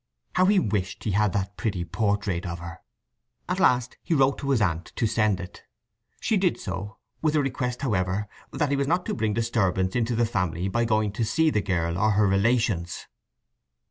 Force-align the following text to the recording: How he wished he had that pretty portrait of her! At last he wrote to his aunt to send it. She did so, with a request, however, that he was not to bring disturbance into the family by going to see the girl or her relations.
How 0.33 0.45
he 0.47 0.57
wished 0.57 1.03
he 1.03 1.11
had 1.11 1.31
that 1.33 1.57
pretty 1.57 1.85
portrait 1.85 2.43
of 2.43 2.57
her! 2.57 2.79
At 3.47 3.59
last 3.59 3.97
he 4.01 4.15
wrote 4.15 4.39
to 4.39 4.49
his 4.49 4.59
aunt 4.59 4.91
to 4.95 5.05
send 5.05 5.39
it. 5.39 5.61
She 6.19 6.37
did 6.37 6.59
so, 6.59 6.97
with 7.21 7.35
a 7.35 7.39
request, 7.43 7.83
however, 7.83 8.27
that 8.51 8.71
he 8.71 8.75
was 8.75 8.87
not 8.87 9.05
to 9.05 9.13
bring 9.13 9.35
disturbance 9.35 9.95
into 9.95 10.15
the 10.15 10.25
family 10.25 10.67
by 10.67 10.85
going 10.85 11.11
to 11.11 11.23
see 11.23 11.51
the 11.51 11.61
girl 11.61 11.99
or 11.99 12.13
her 12.13 12.25
relations. 12.27 13.05